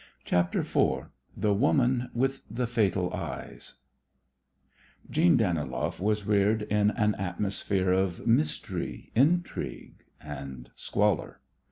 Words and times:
CHAPTER 0.25 0.61
IV 0.61 1.11
THE 1.37 1.53
WOMAN 1.53 2.09
WITH 2.15 2.41
THE 2.49 2.65
FATAL 2.65 3.13
EYES 3.13 3.75
Jeanne 5.11 5.37
Daniloff 5.37 5.99
was 5.99 6.25
reared 6.25 6.63
in 6.63 6.89
an 6.89 7.13
atmosphere 7.19 7.91
of 7.91 8.25
mystery, 8.25 9.11
intrigue 9.13 10.03
and 10.19 10.71
squalor. 10.75 11.39